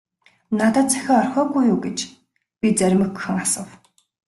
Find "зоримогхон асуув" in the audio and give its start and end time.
2.79-3.71